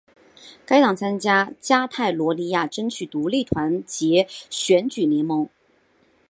[0.65, 5.47] 该党参加加泰罗尼亚争取独立团结选举联盟。